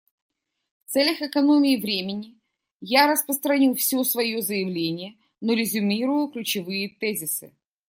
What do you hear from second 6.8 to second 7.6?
тезисы.